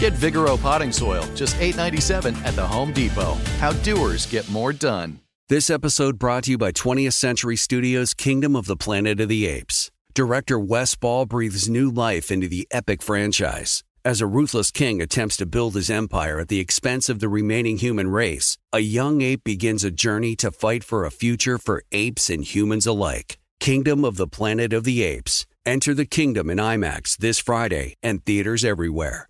[0.00, 3.34] Get Vigoro potting soil, just $8.97 at the Home Depot.
[3.58, 5.20] How doers get more done.
[5.50, 9.46] This episode brought to you by 20th Century Studios' Kingdom of the Planet of the
[9.46, 9.90] Apes.
[10.14, 13.84] Director Wes Ball breathes new life into the epic franchise.
[14.02, 17.76] As a ruthless king attempts to build his empire at the expense of the remaining
[17.76, 22.30] human race, a young ape begins a journey to fight for a future for apes
[22.30, 23.38] and humans alike.
[23.60, 25.44] Kingdom of the Planet of the Apes.
[25.66, 29.29] Enter the kingdom in IMAX this Friday and theaters everywhere.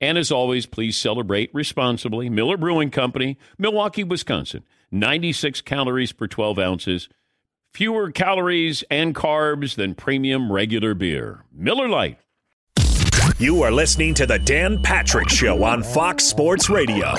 [0.00, 2.28] And as always, please celebrate responsibly.
[2.28, 4.64] Miller Brewing Company, Milwaukee, Wisconsin.
[4.90, 7.08] 96 calories per 12 ounces.
[7.72, 11.44] Fewer calories and carbs than premium regular beer.
[11.52, 12.18] Miller Lite.
[13.38, 17.14] You are listening to the Dan Patrick Show on Fox Sports Radio.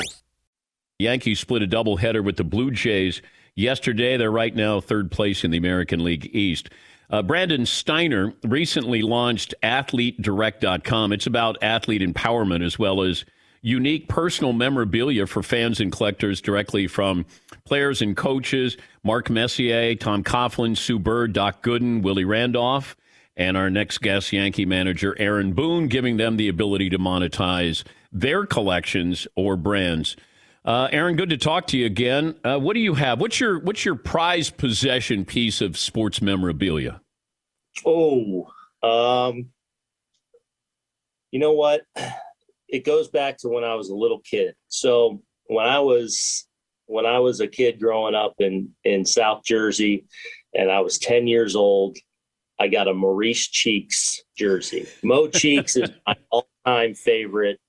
[0.98, 3.22] Yankees split a doubleheader with the Blue Jays
[3.56, 4.16] yesterday.
[4.16, 6.70] They're right now third place in the American League East.
[7.10, 11.14] Uh, Brandon Steiner recently launched AthleteDirect.com.
[11.14, 13.26] It's about athlete empowerment as well as
[13.62, 17.26] unique personal memorabilia for fans and collectors directly from
[17.66, 22.96] players and coaches Mark Messier, Tom Coughlin, Sue Bird, Doc Gooden, Willie Randolph,
[23.38, 28.46] and our next guest, Yankee manager Aaron Boone, giving them the ability to monetize their
[28.46, 30.16] collections or brands.
[30.66, 32.36] Uh, Aaron, good to talk to you again.
[32.44, 33.22] Uh, what do you have?
[33.22, 37.02] What's your what's your prized possession piece of sports memorabilia?
[37.86, 38.48] Oh,
[38.82, 39.50] um,
[41.30, 41.84] you know what?
[42.68, 44.56] It goes back to when I was a little kid.
[44.68, 46.48] So when I was
[46.88, 50.06] when I was a kid growing up in in South Jersey,
[50.56, 51.96] and I was ten years old,
[52.60, 54.88] I got a Maurice Cheeks jersey.
[55.04, 57.60] Mo Cheeks is my all time favorite.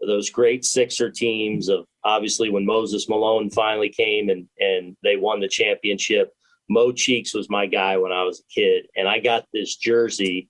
[0.00, 5.40] Those great Sixer teams of obviously when Moses Malone finally came and and they won
[5.40, 6.32] the championship.
[6.68, 10.48] Mo Cheeks was my guy when I was a kid, and I got this jersey,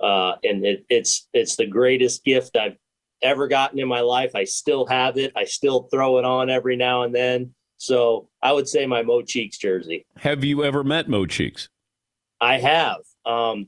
[0.00, 2.76] uh, and it, it's it's the greatest gift I've
[3.22, 4.32] ever gotten in my life.
[4.34, 5.32] I still have it.
[5.36, 7.54] I still throw it on every now and then.
[7.78, 10.06] So I would say my Mo Cheeks jersey.
[10.16, 11.68] Have you ever met Mo Cheeks?
[12.40, 12.98] I have.
[13.26, 13.66] Um,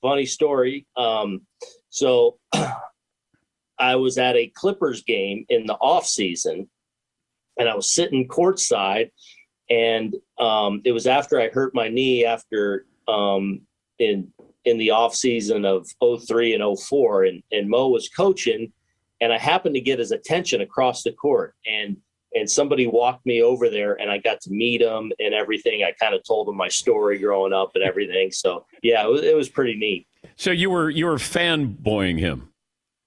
[0.00, 0.86] funny story.
[0.96, 1.42] Um,
[1.90, 2.38] so
[3.78, 6.68] I was at a Clippers game in the off season,
[7.58, 9.10] and I was sitting courtside,
[9.70, 13.62] and um, it was after I hurt my knee after um,
[13.98, 14.32] in
[14.64, 18.72] in the off season of 03 and 04 and, and Mo was coaching
[19.20, 21.96] and I happened to get his attention across the court and
[22.34, 25.82] and somebody walked me over there and I got to meet him and everything.
[25.82, 28.30] I kind of told him my story growing up and everything.
[28.32, 30.06] So yeah, it was, it was pretty neat.
[30.36, 32.48] So you were you were fanboying him.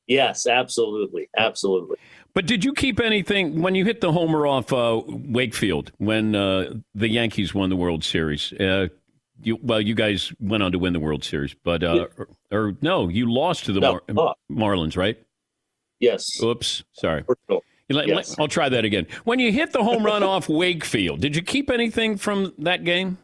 [0.07, 1.97] Yes, absolutely, absolutely.
[2.35, 6.73] But did you keep anything when you hit the homer off uh, Wakefield when uh,
[6.93, 8.51] the Yankees won the World Series?
[8.53, 8.87] Uh,
[9.41, 12.75] you, well, you guys went on to win the World Series, but uh, or, or,
[12.81, 15.17] no, you lost to the No, Mar- Marlins, right?
[16.01, 16.41] Yes.
[16.43, 17.23] Oops, sorry.
[17.89, 18.35] Let- Yes.
[18.39, 19.07] I'll try that again.
[19.25, 23.17] When you hit the home run off Wakefield, did you keep anything from that game?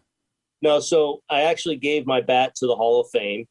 [0.62, 3.46] No, so I actually gave my bat to the Hall of Fame.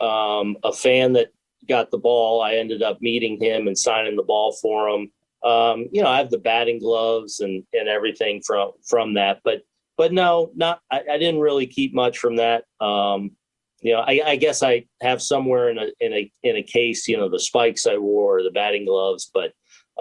[0.00, 1.28] Um, a fan that
[1.68, 5.10] got the ball, I ended up meeting him and signing the ball for him.
[5.42, 9.62] Um, you know, I have the batting gloves and and everything from from that, but
[9.96, 12.64] but no, not I, I didn't really keep much from that.
[12.80, 13.32] Um,
[13.80, 17.06] you know, I, I guess I have somewhere in a in a in a case,
[17.06, 19.52] you know, the spikes I wore, the batting gloves, but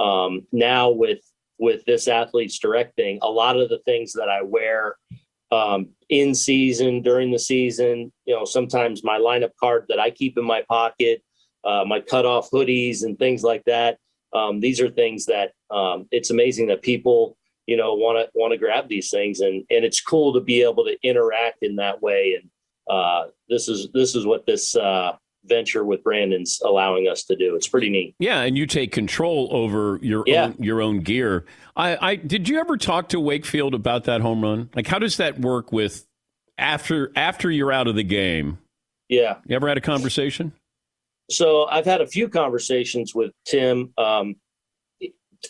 [0.02, 1.20] um, now with
[1.60, 4.96] with this athletes direct thing, a lot of the things that I wear
[5.52, 8.12] um, in season during the season.
[8.26, 11.24] You know, sometimes my lineup card that I keep in my pocket,
[11.64, 13.98] uh, my cutoff hoodies and things like that.
[14.34, 17.38] Um, these are things that um, it's amazing that people
[17.68, 20.62] you know want to want to grab these things and and it's cool to be
[20.62, 22.50] able to interact in that way and
[22.90, 25.14] uh, this is this is what this uh,
[25.46, 27.56] venture with Brandon's allowing us to do.
[27.56, 28.16] It's pretty neat.
[28.20, 30.46] Yeah, and you take control over your yeah.
[30.46, 31.46] own, your own gear.
[31.76, 34.70] I, I did you ever talk to Wakefield about that home run?
[34.76, 36.06] Like, how does that work with
[36.58, 38.60] after after you're out of the game?
[39.10, 40.54] Yeah, you ever had a conversation?
[41.30, 43.94] So I've had a few conversations with Tim.
[43.98, 44.36] Um,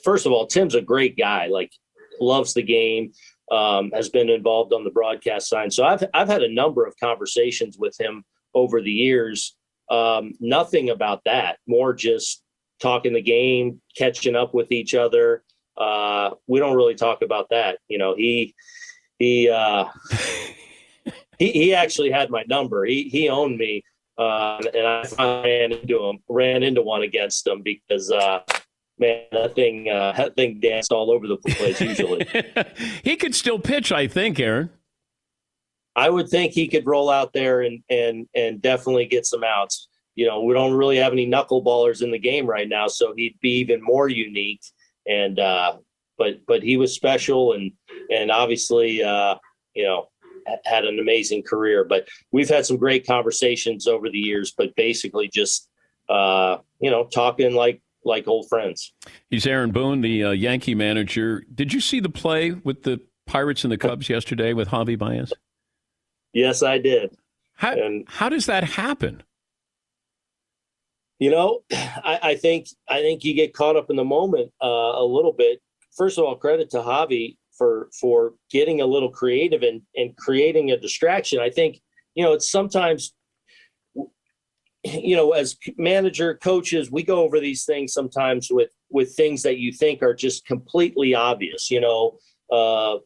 [0.03, 1.47] first of all, Tim's a great guy.
[1.47, 1.71] Like,
[2.21, 3.11] loves the game.
[3.51, 5.73] Um, has been involved on the broadcast side.
[5.73, 8.23] So I've I've had a number of conversations with him
[8.55, 9.55] over the years
[9.89, 11.57] um, nothing about that.
[11.67, 12.41] More just
[12.81, 15.43] talking the game, catching up with each other.
[15.77, 17.79] Uh, we don't really talk about that.
[17.87, 18.55] You know, he
[19.19, 19.85] he uh,
[21.37, 22.85] he he actually had my number.
[22.85, 23.83] He he owned me,
[24.17, 28.11] uh, and I ran into him, ran into one against him because.
[28.11, 28.39] Uh,
[28.99, 31.81] man, that thing, uh, that thing danced all over the place.
[31.81, 32.27] Usually,
[33.03, 33.91] he could still pitch.
[33.91, 34.69] I think, Aaron.
[35.95, 39.87] I would think he could roll out there and and and definitely get some outs.
[40.15, 43.37] You know, we don't really have any knuckleballers in the game right now, so he'd
[43.41, 44.61] be even more unique.
[45.07, 45.77] And uh,
[46.17, 47.71] but but he was special and
[48.11, 49.35] and obviously uh,
[49.73, 50.07] you know
[50.65, 51.83] had an amazing career.
[51.83, 55.69] But we've had some great conversations over the years, but basically just
[56.09, 58.93] uh, you know talking like like old friends.
[59.29, 61.43] He's Aaron Boone, the uh, Yankee manager.
[61.53, 65.33] Did you see the play with the Pirates and the Cubs yesterday with Javi Baez?
[66.33, 67.15] Yes, I did.
[67.55, 69.23] How, and, how does that happen?
[71.19, 74.67] You know, I, I, think I think you get caught up in the moment uh,
[74.67, 75.61] a little bit.
[75.95, 80.71] First of all, credit to Javi for for getting a little creative and and creating
[80.71, 81.39] a distraction.
[81.39, 81.81] I think
[82.15, 83.13] you know it's sometimes
[84.83, 89.57] you know as manager coaches we go over these things sometimes with with things that
[89.57, 92.17] you think are just completely obvious you know
[92.51, 92.97] uh,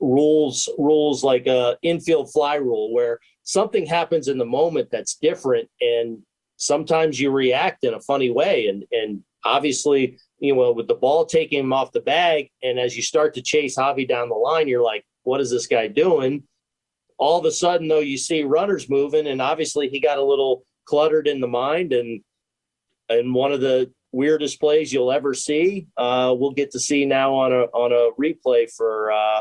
[0.00, 5.68] rules rules like a infield fly rule where something happens in the moment that's different
[5.80, 6.18] and
[6.56, 11.24] sometimes you react in a funny way and and obviously you know with the ball
[11.24, 14.68] taking him off the bag and as you start to chase Javi down the line
[14.68, 16.42] you're like what is this guy doing
[17.18, 20.64] all of a sudden though you see runners moving and obviously he got a little
[20.86, 22.20] cluttered in the mind and
[23.08, 25.88] and one of the weirdest plays you'll ever see.
[25.96, 29.40] Uh, we'll get to see now on a on a replay for uh,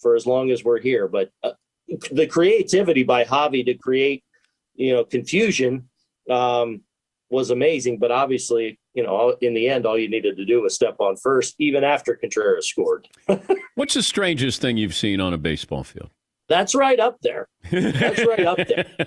[0.00, 1.08] for as long as we're here.
[1.08, 1.52] But uh,
[2.10, 4.24] the creativity by Javi to create,
[4.74, 5.88] you know, confusion
[6.30, 6.82] um,
[7.28, 7.98] was amazing.
[7.98, 11.16] But obviously, you know, in the end, all you needed to do was step on
[11.16, 13.08] first, even after Contreras scored.
[13.74, 16.10] What's the strangest thing you've seen on a baseball field?
[16.48, 17.48] That's right up there.
[17.70, 18.86] That's right up there.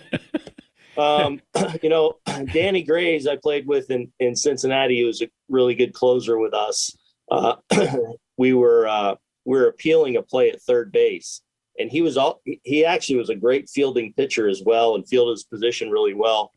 [0.98, 1.42] Um,
[1.84, 2.18] you know,
[2.51, 6.54] Danny Graves, I played with in, in Cincinnati, he was a really good closer with
[6.54, 6.95] us.
[7.30, 7.56] Uh,
[8.38, 11.42] we were uh, we were appealing a play at third base,
[11.78, 15.34] and he was all he actually was a great fielding pitcher as well, and fielded
[15.34, 16.51] his position really well.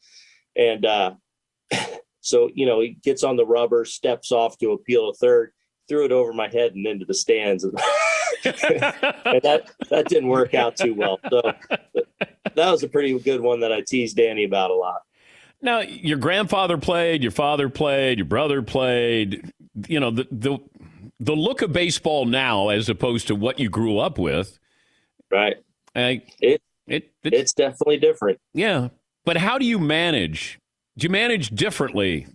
[0.56, 1.14] And uh,
[2.20, 5.52] so, you know, he gets on the rubber, steps off to appeal a third,
[5.88, 7.64] threw it over my head and into the stands.
[8.44, 11.18] and that that didn't work out too well.
[11.28, 11.42] So
[12.54, 15.02] that was a pretty good one that I teased Danny about a lot.
[15.62, 19.52] Now, your grandfather played, your father played, your brother played.
[19.88, 20.58] You know the the
[21.18, 24.58] the look of baseball now, as opposed to what you grew up with.
[25.30, 25.56] Right.
[25.94, 28.40] I, it, it it's, it's definitely different.
[28.54, 28.88] Yeah,
[29.24, 30.58] but how do you manage?
[30.96, 32.26] Do you manage differently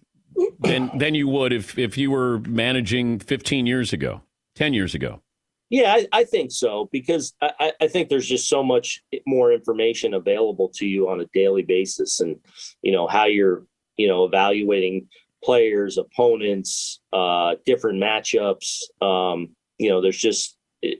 [0.59, 4.21] than than you would if if you were managing 15 years ago,
[4.55, 5.21] 10 years ago?
[5.69, 10.13] Yeah, I, I, think so because I, I, think there's just so much more information
[10.13, 12.39] available to you on a daily basis, and
[12.83, 13.65] you know how you're
[13.97, 15.07] you know evaluating
[15.43, 18.83] players, opponents, uh, different matchups.
[19.01, 20.55] Um, you know, there's just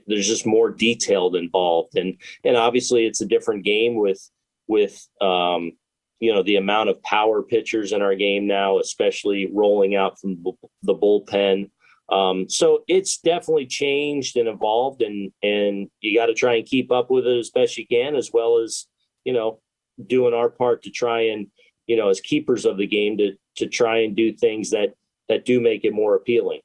[0.06, 4.30] there's just more detailed involved, and and obviously it's a different game with
[4.66, 5.72] with um,
[6.20, 10.42] you know the amount of power pitchers in our game now, especially rolling out from
[10.82, 11.70] the bullpen.
[12.10, 16.90] Um, so it's definitely changed and evolved, and and you got to try and keep
[16.90, 18.86] up with it as best you can, as well as
[19.24, 19.60] you know
[20.06, 21.48] doing our part to try and
[21.86, 24.94] you know as keepers of the game to to try and do things that
[25.28, 26.60] that do make it more appealing.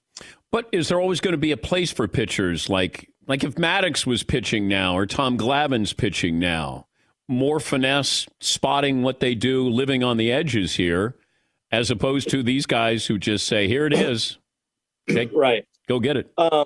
[0.52, 4.06] But is there always going to be a place for pitchers like like if Maddux
[4.06, 6.88] was pitching now or Tom Glavine's pitching now?
[7.32, 11.16] More finesse, spotting what they do, living on the edges here,
[11.72, 14.38] as opposed to these guys who just say, "Here it is."
[15.10, 15.30] Okay.
[15.34, 15.66] right.
[15.90, 16.32] Go get it.
[16.38, 16.66] Um,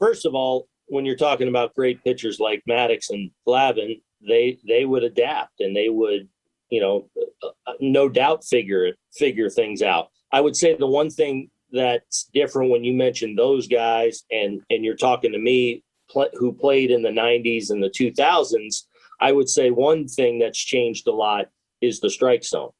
[0.00, 4.84] first of all, when you're talking about great pitchers like Maddux and Glavine, they they
[4.84, 6.28] would adapt and they would,
[6.70, 7.10] you know,
[7.42, 10.08] uh, uh, no doubt figure figure things out.
[10.32, 14.84] I would say the one thing that's different when you mention those guys and and
[14.84, 18.84] you're talking to me pl- who played in the 90s and the 2000s
[19.20, 21.46] i would say one thing that's changed a lot
[21.80, 22.70] is the strike zone.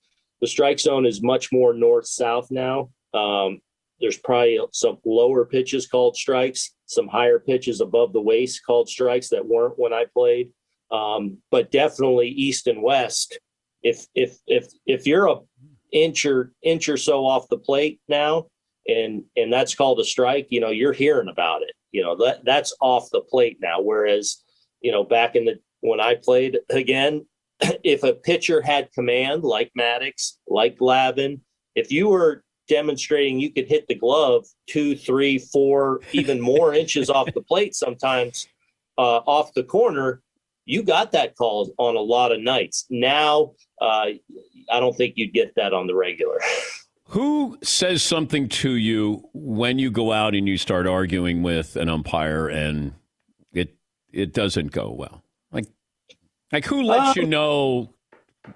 [0.40, 2.90] The strike zone is much more north south now.
[3.12, 3.60] Um,
[4.00, 9.28] there's probably some lower pitches called strikes some higher pitches above the waist called strikes
[9.30, 10.50] that weren't when i played.
[10.90, 13.38] Um, but definitely east and west
[13.82, 15.36] if if if if you're a
[15.92, 18.46] inch or inch or so off the plate now
[18.86, 21.72] and and that's called a strike you know you're hearing about it.
[21.90, 24.42] You know that that's off the plate now whereas
[24.80, 27.24] you know back in the when i played again
[27.84, 31.40] if a pitcher had command like Maddux, like Glavine
[31.74, 37.10] if you were demonstrating you could hit the glove two three four even more inches
[37.10, 38.48] off the plate sometimes
[38.96, 40.22] uh, off the corner
[40.66, 44.06] you got that call on a lot of nights now uh,
[44.72, 46.38] i don't think you'd get that on the regular
[47.08, 51.88] Who says something to you when you go out and you start arguing with an
[51.88, 52.94] umpire and
[53.52, 53.76] it
[54.12, 55.23] it doesn't go well?
[56.52, 57.94] Like who lets um, you know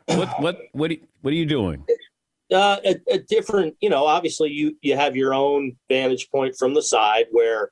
[0.07, 0.93] what what what
[1.23, 1.85] what are you doing?
[2.51, 6.73] Uh, a, a, different, you know, obviously you you have your own vantage point from
[6.73, 7.71] the side where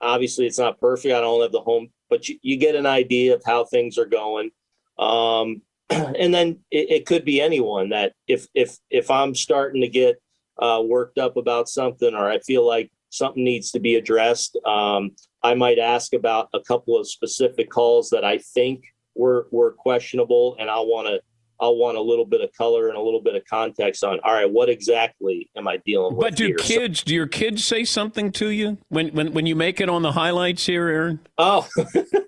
[0.00, 1.12] obviously it's not perfect.
[1.12, 4.06] I don't have the home, but you, you get an idea of how things are
[4.06, 4.50] going.
[4.98, 9.88] Um, and then it, it, could be anyone that if if if I'm starting to
[9.88, 10.22] get
[10.58, 15.10] uh, worked up about something or I feel like something needs to be addressed, um,
[15.42, 20.56] I might ask about a couple of specific calls that I think were were questionable,
[20.58, 21.20] and I'll want to
[21.60, 24.18] I'll want a little bit of color and a little bit of context on.
[24.24, 26.24] All right, what exactly am I dealing with?
[26.24, 26.56] But do here?
[26.56, 29.88] kids so, do your kids say something to you when when when you make it
[29.88, 31.20] on the highlights here, Aaron?
[31.38, 31.68] Oh,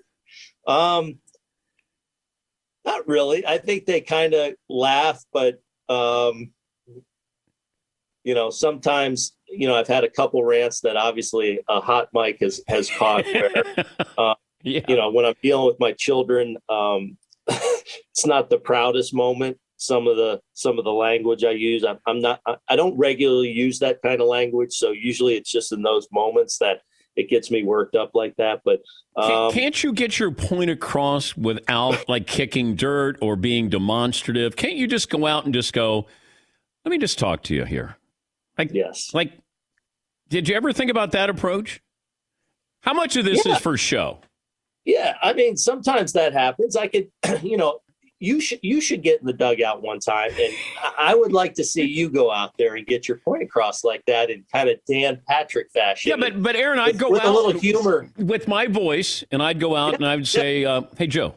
[0.67, 1.19] um,
[2.85, 3.45] not really.
[3.45, 6.51] I think they kind of laugh, but um,
[8.23, 12.39] you know, sometimes you know I've had a couple rants that obviously a hot mic
[12.39, 13.25] has has caught.
[13.25, 13.85] Where,
[14.17, 14.35] uh,
[14.67, 14.81] yeah.
[14.87, 19.57] You know, when I'm dealing with my children, um, it's not the proudest moment.
[19.77, 22.41] Some of the some of the language I use, I'm, I'm not.
[22.47, 26.07] I, I don't regularly use that kind of language, so usually it's just in those
[26.11, 26.81] moments that
[27.15, 28.61] it gets me worked up like that.
[28.65, 28.81] But
[29.15, 34.55] um, can't you get your point across without like kicking dirt or being demonstrative?
[34.55, 36.07] Can't you just go out and just go?
[36.83, 37.97] Let me just talk to you here.
[38.57, 39.33] Like yes, like
[40.29, 41.81] did you ever think about that approach?
[42.81, 43.53] How much of this yeah.
[43.53, 44.19] is for show?
[44.87, 46.77] Yeah, I mean, sometimes that happens.
[46.77, 47.11] I could,
[47.43, 47.81] you know,
[48.19, 50.53] you should you should get in the dugout one time, and
[50.97, 54.01] I would like to see you go out there and get your point across like
[54.07, 56.09] that in kind of Dan Patrick fashion.
[56.09, 59.43] Yeah, but but Aaron, I'd go with out a little humor with my voice, and
[59.43, 60.69] I'd go out yeah, and I would say, yeah.
[60.69, 61.35] uh, "Hey Joe,"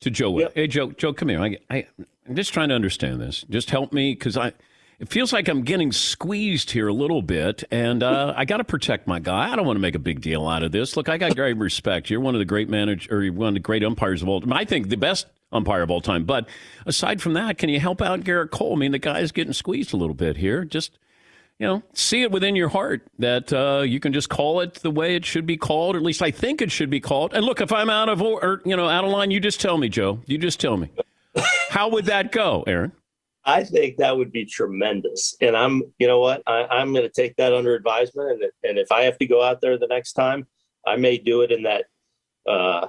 [0.00, 0.48] to Joe, yeah.
[0.54, 1.40] "Hey Joe, Joe, come here.
[1.40, 1.86] I, I
[2.28, 3.46] I'm just trying to understand this.
[3.48, 4.52] Just help me because I."
[5.00, 8.64] It feels like I'm getting squeezed here a little bit, and uh, I got to
[8.64, 9.50] protect my guy.
[9.50, 10.94] I don't want to make a big deal out of this.
[10.94, 12.10] Look, I got great respect.
[12.10, 14.42] You're one of the great managers, or you're one of the great umpires of all
[14.42, 14.52] time.
[14.52, 16.24] I think the best umpire of all time.
[16.24, 16.46] But
[16.84, 18.74] aside from that, can you help out Gerrit Cole?
[18.74, 20.66] I mean, the guy's getting squeezed a little bit here.
[20.66, 20.98] Just
[21.58, 24.90] you know, see it within your heart that uh, you can just call it the
[24.90, 27.32] way it should be called, or at least I think it should be called.
[27.32, 29.78] And look, if I'm out of or you know out of line, you just tell
[29.78, 30.20] me, Joe.
[30.26, 30.90] You just tell me.
[31.70, 32.92] How would that go, Aaron?
[33.44, 37.10] I think that would be tremendous, and I'm, you know what, I, am going to
[37.10, 40.12] take that under advisement, and and if I have to go out there the next
[40.12, 40.46] time,
[40.86, 41.86] I may do it in that
[42.48, 42.88] uh,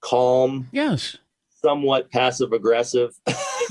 [0.00, 1.16] calm, yes,
[1.62, 3.10] somewhat passive aggressive.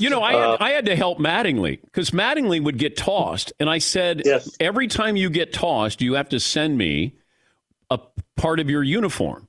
[0.00, 3.52] You know, I had, uh, I had to help Mattingly because Mattingly would get tossed,
[3.60, 4.50] and I said, yes.
[4.58, 7.14] every time you get tossed, you have to send me
[7.90, 8.00] a
[8.36, 9.48] part of your uniform.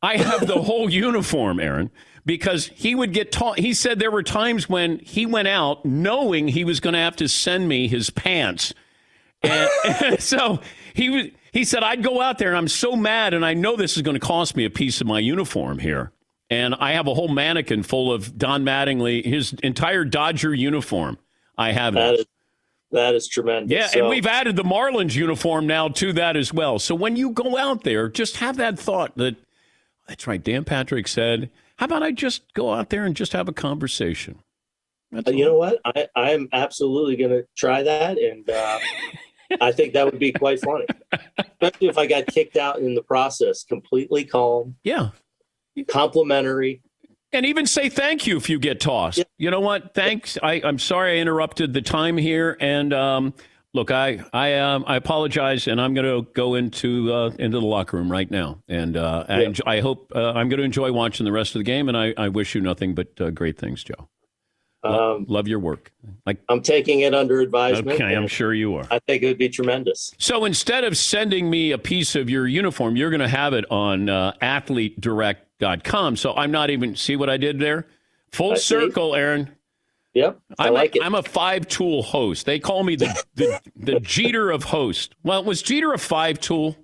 [0.00, 1.90] I have the whole uniform, Aaron,
[2.24, 3.58] because he would get taught.
[3.58, 7.16] He said there were times when he went out knowing he was going to have
[7.16, 8.74] to send me his pants,
[9.42, 9.70] and,
[10.02, 10.60] and so
[10.94, 11.26] he was.
[11.52, 14.02] He said, I'd go out there and I'm so mad, and I know this is
[14.02, 16.10] going to cost me a piece of my uniform here
[16.52, 21.16] and I have a whole mannequin full of Don Mattingly, his entire Dodger uniform.
[21.56, 22.14] I have that.
[22.14, 22.26] Is,
[22.90, 23.74] that is tremendous.
[23.74, 24.00] Yeah, so.
[24.00, 26.78] and we've added the Marlins uniform now to that as well.
[26.78, 29.36] So when you go out there, just have that thought that
[30.06, 30.42] that's right.
[30.42, 34.38] Dan Patrick said, "How about I just go out there and just have a conversation?"
[35.14, 35.80] Uh, you know what?
[35.84, 38.78] I I am absolutely going to try that, and uh,
[39.60, 40.86] I think that would be quite funny,
[41.38, 43.64] especially if I got kicked out in the process.
[43.64, 44.76] Completely calm.
[44.84, 45.10] Yeah
[45.88, 46.82] complimentary.
[47.32, 49.18] And even say thank you if you get tossed.
[49.18, 49.24] Yeah.
[49.38, 49.94] You know what?
[49.94, 50.36] Thanks.
[50.42, 52.58] I, I, am sorry I interrupted the time here.
[52.60, 53.34] And um,
[53.74, 57.66] look, I I um, I apologize, and I'm going to go into uh, into the
[57.66, 58.62] locker room right now.
[58.68, 59.34] And uh, yeah.
[59.34, 61.88] I, enjoy, I, hope uh, I'm going to enjoy watching the rest of the game.
[61.88, 64.08] And I, I wish you nothing but uh, great things, Joe.
[64.84, 65.92] Um, Love your work.
[66.26, 68.00] Like I'm taking it under advisement.
[68.00, 68.86] okay, I'm sure you are.
[68.90, 70.12] I think it would be tremendous.
[70.18, 73.64] So instead of sending me a piece of your uniform, you're going to have it
[73.70, 76.16] on uh, athletedirect.com.
[76.16, 77.86] So I'm not even see what I did there.
[78.32, 78.62] Full I see.
[78.62, 79.56] circle, Aaron.
[80.14, 81.04] Yep, I I'm like a, it.
[81.04, 82.44] I'm a five tool host.
[82.44, 85.14] They call me the, the the Jeter of host.
[85.22, 86.76] Well, was Jeter a five tool?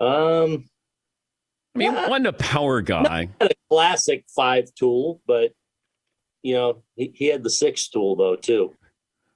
[0.00, 0.64] Um,
[1.74, 2.08] I mean, Yeah.
[2.08, 3.28] wasn't a power guy.
[3.40, 5.52] had a classic five tool, but
[6.42, 8.74] you know he, he had the six tool though too.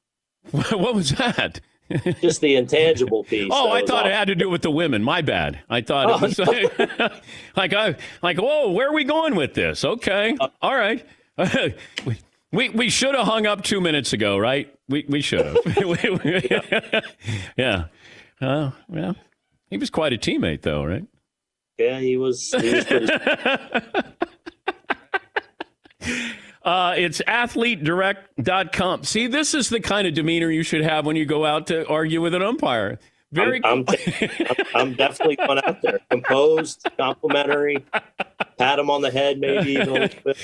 [0.51, 1.61] what was that?
[2.23, 3.51] Just the intangible piece.
[3.53, 5.03] Oh, I thought it had to do with the women.
[5.03, 5.61] My bad.
[5.69, 7.13] I thought Oh, it was like,
[7.57, 8.39] like I like.
[8.39, 9.85] Whoa, where are we going with this?
[9.85, 11.05] Okay, Uh, all right.
[12.53, 14.73] We we, should have hung up two minutes ago, right?
[14.89, 15.59] We we should have.
[17.57, 17.85] yeah.
[18.41, 19.17] Uh, well,
[19.71, 21.05] he was quite a teammate, though, right?
[21.79, 22.55] Yeah, he was.
[22.61, 23.07] He was pretty,
[26.65, 29.03] Uh, it's athletedirect.com.
[29.03, 31.85] See, this is the kind of demeanor you should have when you go out to
[31.89, 33.01] argue with an umpire.
[33.33, 37.83] Very I'm, I'm, I'm, I'm definitely going out there, composed, complimentary,
[38.59, 40.37] pat him on the head, maybe even a little bit.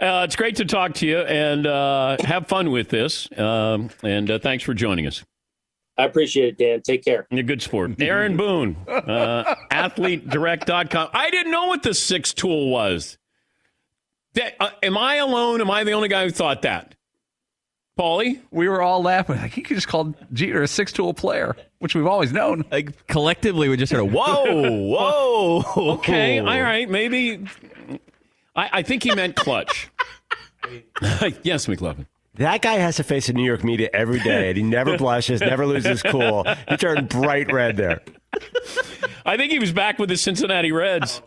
[0.00, 3.28] Uh, it's great to talk to you and uh, have fun with this.
[3.38, 5.24] Um, and uh, thanks for joining us.
[5.98, 6.80] I appreciate it, Dan.
[6.80, 7.26] Take care.
[7.30, 8.00] You're a good sport.
[8.00, 11.10] Aaron Boone, uh, athletedirect.com.
[11.12, 13.18] I didn't know what the six tool was.
[14.34, 15.60] That, uh, am I alone?
[15.60, 16.94] Am I the only guy who thought that?
[17.98, 18.40] Paulie?
[18.50, 19.36] We were all laughing.
[19.36, 22.64] Like he could just call Jeter a six-tool player, which we've always known.
[22.72, 24.70] Like collectively, we just heard, a "Whoa,
[25.66, 27.44] whoa." Okay, all right, maybe.
[28.54, 29.90] I, I think he meant clutch.
[31.42, 32.06] yes, McLovin.
[32.36, 35.40] That guy has to face the New York media every day, and he never blushes,
[35.40, 36.46] never loses cool.
[36.68, 38.00] He turned bright red there.
[39.26, 41.20] I think he was back with the Cincinnati Reds.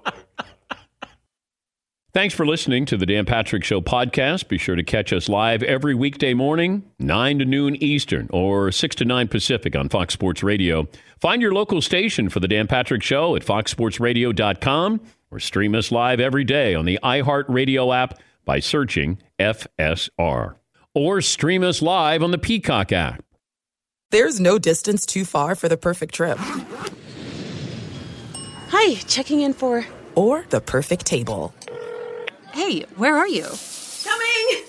[2.15, 4.47] Thanks for listening to the Dan Patrick Show podcast.
[4.47, 8.95] Be sure to catch us live every weekday morning, 9 to noon Eastern or 6
[8.95, 10.87] to 9 Pacific on Fox Sports Radio.
[11.19, 15.01] Find your local station for the Dan Patrick Show at foxsportsradio.com
[15.31, 20.55] or stream us live every day on the iHeartRadio app by searching FSR.
[20.93, 23.23] Or stream us live on the Peacock app.
[24.11, 26.37] There's no distance too far for the perfect trip.
[28.69, 29.85] Hi, checking in for.
[30.15, 31.53] Or the perfect table.
[32.53, 33.47] Hey, where are you?
[34.03, 34.65] Coming!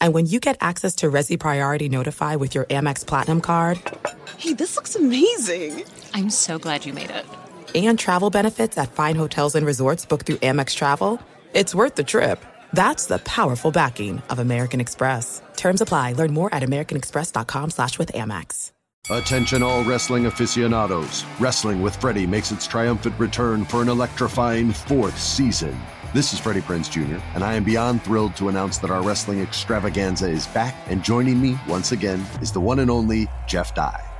[0.00, 3.80] And when you get access to Resy Priority Notify with your Amex Platinum card
[4.38, 5.84] Hey, this looks amazing!
[6.12, 7.24] I'm so glad you made it.
[7.76, 11.20] And travel benefits at fine hotels and resorts booked through Amex Travel,
[11.52, 12.42] it's worth the trip.
[12.72, 15.42] That's the powerful backing of American Express.
[15.56, 16.14] Terms apply.
[16.14, 18.72] Learn more at americanexpress.com slash with Amex.
[19.10, 21.22] Attention all wrestling aficionados.
[21.38, 25.78] Wrestling with Freddie makes its triumphant return for an electrifying fourth season.
[26.14, 29.40] This is Freddie Prinze Jr., and I am beyond thrilled to announce that our wrestling
[29.40, 34.15] extravaganza is back, and joining me once again is the one and only Jeff Dye.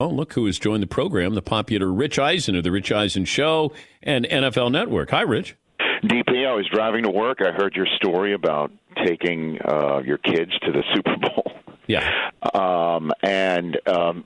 [0.00, 3.24] Oh, look who has joined the program, the popular Rich Eisen of The Rich Eisen
[3.24, 5.10] Show and NFL Network.
[5.10, 5.56] Hi, Rich.
[6.04, 7.38] DP, I was driving to work.
[7.40, 8.70] I heard your story about
[9.04, 11.50] taking uh, your kids to the Super Bowl.
[11.88, 12.30] Yeah.
[12.54, 14.24] Um, and um,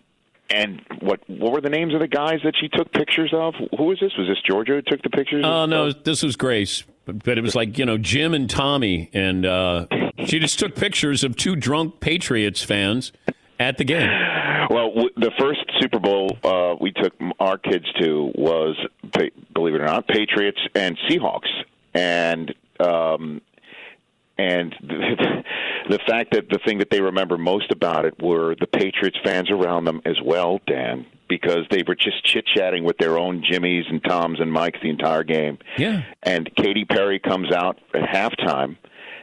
[0.50, 3.54] and what what were the names of the guys that she took pictures of?
[3.78, 4.12] Who was this?
[4.18, 5.42] Was this Georgia who took the pictures?
[5.42, 6.85] Oh, no, this was Grace.
[7.06, 9.08] But, but it was like, you know, Jim and Tommy.
[9.14, 9.87] And uh,
[10.26, 13.11] she just took pictures of two drunk Patriots fans
[13.62, 14.11] at the game.
[14.70, 18.77] Well, w- the first Super Bowl uh, we took our kids to was,
[19.12, 21.48] pa- believe it or not, Patriots and Seahawks,
[21.94, 23.40] and um,
[24.38, 25.44] and the,
[25.88, 29.51] the fact that the thing that they remember most about it were the Patriots fans
[29.51, 33.88] around them as well, Dan, because they were just chit chatting with their own Jimmys
[33.88, 35.59] and Toms and Mikes the entire game.
[35.79, 36.03] Yeah.
[36.22, 38.77] And Katy Perry comes out at halftime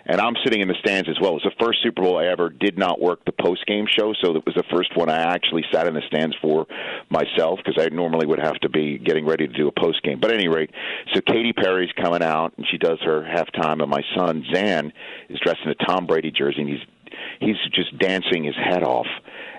[0.09, 1.31] and I'm sitting in the stands as well.
[1.31, 4.13] It was the first Super Bowl I ever did not work the post game show,
[4.19, 6.65] so it was the first one I actually sat in the stands for
[7.11, 10.19] myself because I normally would have to be getting ready to do a post game.
[10.19, 10.71] But at any rate,
[11.13, 14.91] so Katy Perry's coming out and she does her halftime, and my son Zan
[15.29, 16.85] is dressed in a Tom Brady jersey, and he's
[17.39, 19.07] he's just dancing his head off.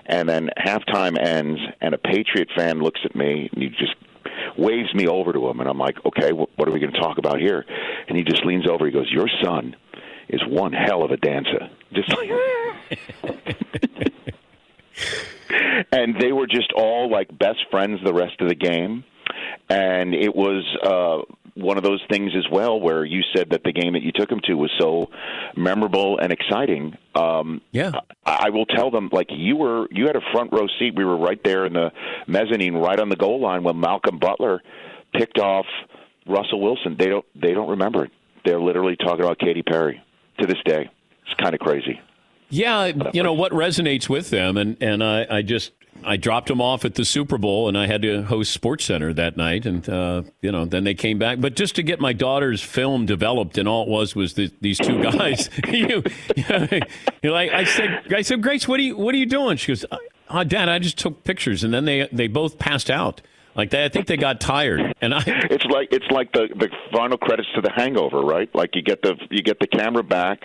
[0.05, 3.95] And then halftime ends, and a Patriot fan looks at me, and he just
[4.57, 7.19] waves me over to him, and I'm like, okay, what, are we going to talk
[7.19, 7.63] about here?
[8.09, 8.85] And he just leans over.
[8.85, 9.77] He goes, "Your son
[10.31, 12.29] is one hell of a dancer." Just like.
[15.91, 19.03] and they were just all like best friends the rest of the game,
[19.69, 20.63] and it was.
[20.83, 24.11] uh one of those things as well where you said that the game that you
[24.11, 25.09] took them to was so
[25.55, 26.97] memorable and exciting.
[27.15, 27.91] Um, yeah,
[28.25, 30.95] I, I will tell them like you were you had a front row seat.
[30.95, 31.91] We were right there in the
[32.27, 34.61] mezzanine, right on the goal line when Malcolm Butler
[35.13, 35.65] picked off
[36.25, 36.95] Russell Wilson.
[36.97, 38.11] They don't they don't remember it.
[38.45, 40.01] They're literally talking about Katy Perry
[40.41, 40.89] to this day.
[41.25, 41.99] It's kind of crazy.
[42.49, 45.71] Yeah, you know what resonates with them, and and I, I just
[46.03, 49.13] I dropped them off at the Super Bowl, and I had to host Sports Center
[49.13, 51.39] that night, and uh, you know then they came back.
[51.39, 54.77] But just to get my daughter's film developed, and all it was was the, these
[54.77, 55.49] two guys.
[55.67, 56.03] you,
[56.35, 56.43] you
[57.23, 59.57] know, like I said, I said, Grace, what are you what are you doing?
[59.57, 59.85] She goes,
[60.29, 63.21] oh, Dad, I just took pictures, and then they they both passed out.
[63.55, 65.23] Like they, I think they got tired, and I.
[65.51, 68.49] It's like it's like the the final credits to The Hangover, right?
[68.55, 70.39] Like you get the you get the camera back,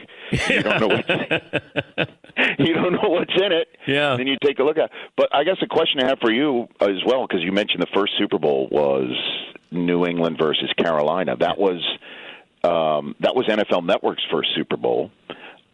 [0.48, 1.08] you don't know what,
[2.58, 3.68] you don't know what's in it.
[3.86, 4.16] Yeah.
[4.16, 4.86] Then you take a look at.
[4.86, 4.90] It.
[5.16, 7.94] But I guess the question I have for you as well, because you mentioned the
[7.94, 9.10] first Super Bowl was
[9.70, 11.36] New England versus Carolina.
[11.36, 11.80] That was
[12.64, 15.10] um, that was NFL Network's first Super Bowl.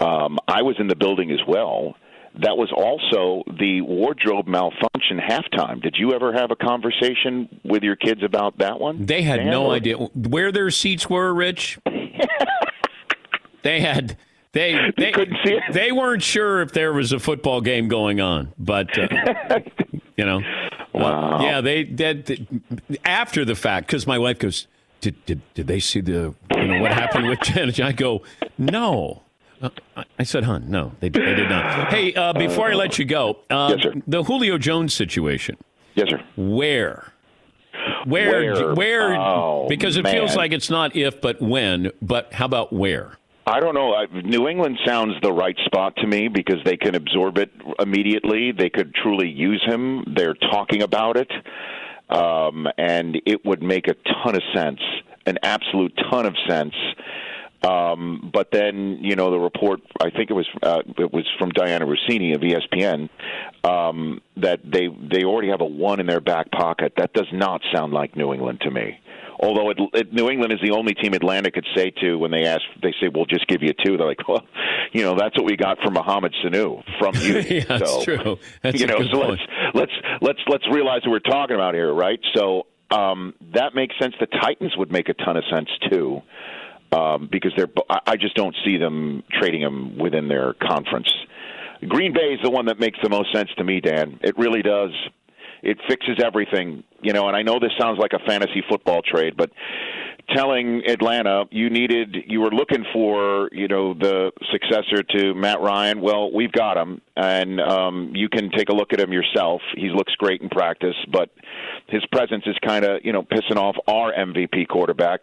[0.00, 1.96] Um, I was in the building as well.
[2.40, 5.82] That was also the wardrobe malfunction halftime.
[5.82, 9.04] Did you ever have a conversation with your kids about that one?
[9.04, 11.78] They had Dan, no or- idea where their seats were, Rich.
[13.62, 14.16] they had
[14.52, 15.62] they they couldn't see it.
[15.72, 19.60] They weren't sure if there was a football game going on, but uh,
[20.16, 20.40] you know,
[20.94, 21.42] Wow.
[21.42, 22.46] yeah, they did
[23.04, 24.66] after the fact because my wife goes,
[25.00, 27.80] did, did did they see the you know what happened with Janet?
[27.80, 28.22] I go,
[28.58, 29.22] no.
[29.62, 29.70] Uh,
[30.18, 33.38] I- said, "Hun, no, they, they did not." Hey, uh, before I let you go,
[33.50, 35.56] uh, the Julio Jones situation.
[35.94, 36.20] Yes, sir.
[36.36, 37.12] Where?
[38.04, 38.30] Where?
[38.54, 38.74] Where?
[38.74, 39.14] Where?
[39.14, 41.90] Oh, because it feels like it's not if, but when.
[42.02, 43.18] But how about where?
[43.46, 43.94] I don't know.
[43.94, 48.52] I- New England sounds the right spot to me because they can absorb it immediately.
[48.52, 50.04] They could truly use him.
[50.16, 51.30] They're talking about it,
[52.10, 53.94] um, and it would make a
[54.24, 54.80] ton of sense,
[55.26, 56.74] an absolute ton of sense.
[57.64, 61.52] Um, but then, you know, the report, I think it was uh, it was from
[61.52, 63.08] Dianna Russini of ESPN,
[63.64, 66.94] um, that they they already have a one in their back pocket.
[66.96, 68.98] That does not sound like New England to me.
[69.40, 72.44] Although it, it, New England is the only team Atlanta could say to when they
[72.44, 73.96] ask, they say, "We'll just give you two.
[73.96, 74.44] They're like, "Well,
[74.92, 78.38] you know, that's what we got from Mohamed Sanu from you." yeah, that's so, true.
[78.62, 79.40] That's you know, so point.
[79.40, 79.42] let's
[79.74, 82.20] let's let's let's realize what we're talking about here, right?
[82.34, 84.14] So um, that makes sense.
[84.20, 86.22] The Titans would make a ton of sense too,
[86.92, 87.70] um, because they're.
[87.88, 91.12] I just don't see them trading them within their conference.
[91.88, 94.20] Green Bay is the one that makes the most sense to me, Dan.
[94.22, 94.90] It really does.
[95.62, 97.28] It fixes everything, you know.
[97.28, 99.50] And I know this sounds like a fantasy football trade, but
[100.34, 106.00] telling Atlanta you needed, you were looking for, you know, the successor to Matt Ryan.
[106.00, 109.60] Well, we've got him, and um, you can take a look at him yourself.
[109.76, 111.30] He looks great in practice, but
[111.88, 115.22] his presence is kind of, you know, pissing off our MVP quarterback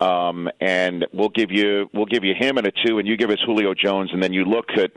[0.00, 3.30] um, and we'll give you we'll give you him and a two, and you give
[3.30, 4.90] us Julio Jones, and then you look at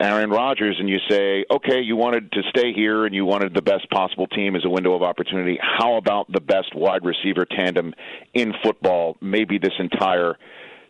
[0.00, 3.62] Aaron Rodgers and you say, okay, you wanted to stay here and you wanted the
[3.62, 5.58] best possible team as a window of opportunity.
[5.60, 7.92] How about the best wide receiver tandem
[8.34, 10.36] in football, maybe this entire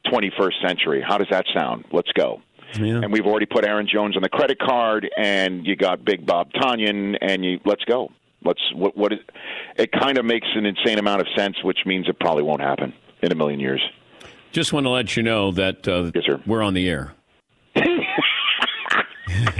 [0.06, 1.04] 21st century?
[1.06, 1.86] How does that sound?
[1.92, 2.42] Let's go.
[3.02, 6.52] And we've already put Aaron Jones on the credit card, and you got Big Bob
[6.52, 8.10] Tonyan, and you let's go.
[8.44, 9.18] Let's what what is
[9.76, 9.90] it?
[9.92, 13.32] Kind of makes an insane amount of sense, which means it probably won't happen in
[13.32, 13.80] a million years.
[14.52, 16.10] Just want to let you know that uh,
[16.46, 17.14] we're on the air.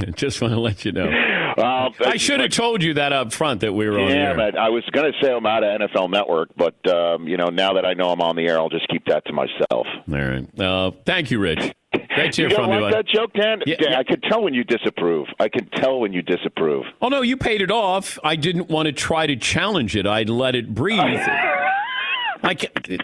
[0.14, 1.10] Just want to let you know.
[1.56, 4.30] Well, I should have told you that up front that we were on the yeah,
[4.30, 4.36] air.
[4.36, 7.48] but I was going to say I'm out of NFL Network, but um, you know
[7.48, 9.60] now that I know I'm on the air, I'll just keep that to myself.
[9.70, 10.60] All right.
[10.60, 11.74] Uh, thank you, Rich.
[12.14, 12.80] Great to You hear don't from you.
[12.80, 12.98] like bud.
[12.98, 13.60] that joke, Dan?
[13.66, 13.98] Yeah, yeah.
[13.98, 15.26] I could tell when you disapprove.
[15.38, 16.84] I can tell when you disapprove.
[17.00, 18.18] Oh no, you paid it off.
[18.24, 20.06] I didn't want to try to challenge it.
[20.06, 21.00] I'd let it breathe.
[22.42, 22.98] I can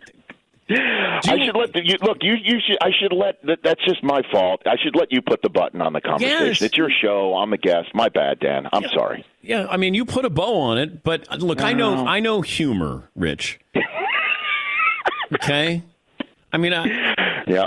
[0.70, 2.18] I should let the, you look.
[2.20, 2.76] You you should.
[2.82, 3.40] I should let.
[3.46, 4.60] That, that's just my fault.
[4.66, 6.46] I should let you put the button on the conversation.
[6.46, 6.62] Yes.
[6.62, 7.34] It's your show.
[7.34, 7.88] I'm a guest.
[7.94, 8.68] My bad, Dan.
[8.72, 9.24] I'm sorry.
[9.42, 12.20] Yeah, I mean, you put a bow on it, but uh, look, I know, I
[12.20, 13.60] know humor, Rich.
[15.32, 15.82] okay,
[16.52, 16.86] I mean, I,
[17.46, 17.66] Yeah,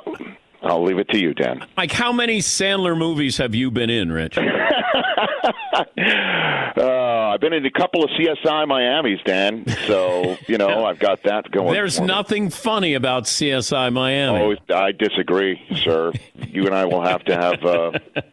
[0.61, 1.65] I'll leave it to you, Dan.
[1.77, 4.37] like, how many Sandler movies have you been in, Rich?
[6.77, 9.65] Uh, I've been in a couple of CSI Miami's, Dan.
[9.87, 11.73] So you know I've got that going.
[11.73, 14.57] There's nothing funny about CSI Miami.
[14.69, 16.13] Oh, I disagree, sir.
[16.47, 18.23] you and I will have to have a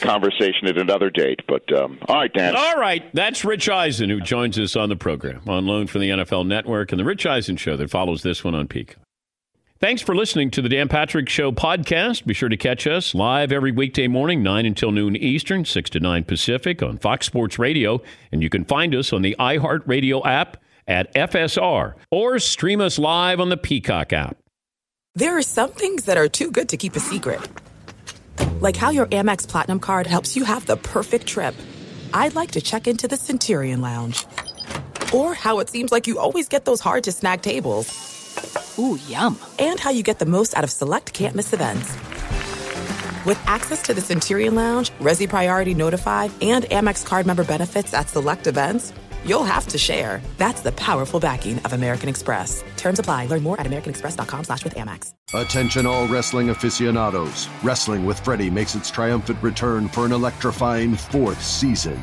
[0.00, 1.40] conversation at another date.
[1.48, 2.54] But um, all right, Dan.
[2.56, 6.10] All right, that's Rich Eisen who joins us on the program on loan from the
[6.10, 8.96] NFL Network and the Rich Eisen Show that follows this one on Peak.
[9.82, 12.24] Thanks for listening to the Dan Patrick Show podcast.
[12.24, 15.98] Be sure to catch us live every weekday morning, 9 until noon Eastern, 6 to
[15.98, 18.00] 9 Pacific on Fox Sports Radio.
[18.30, 23.40] And you can find us on the iHeartRadio app at FSR or stream us live
[23.40, 24.36] on the Peacock app.
[25.16, 27.40] There are some things that are too good to keep a secret.
[28.60, 31.56] Like how your Amex Platinum card helps you have the perfect trip.
[32.14, 34.26] I'd like to check into the Centurion Lounge.
[35.12, 38.11] Or how it seems like you always get those hard to snag tables.
[38.78, 39.38] Ooh, yum.
[39.58, 41.96] And how you get the most out of select can't miss events.
[43.24, 48.08] With access to the Centurion Lounge, Resy Priority Notified, and Amex card member benefits at
[48.08, 48.92] select events,
[49.24, 50.20] you'll have to share.
[50.38, 52.64] That's the powerful backing of American Express.
[52.76, 53.26] Terms apply.
[53.26, 55.12] Learn more at americanexpress.com slash with Amex.
[55.34, 57.48] Attention all wrestling aficionados.
[57.62, 62.02] Wrestling with Freddie makes its triumphant return for an electrifying fourth season.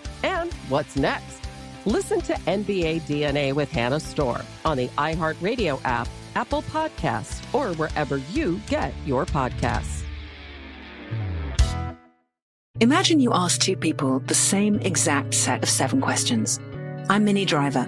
[0.23, 1.39] And what's next?
[1.85, 8.17] Listen to NBA DNA with Hannah Storm on the iHeartRadio app, Apple Podcasts, or wherever
[8.17, 10.03] you get your podcasts.
[12.79, 16.59] Imagine you ask two people the same exact set of seven questions.
[17.09, 17.87] I'm Minnie Driver,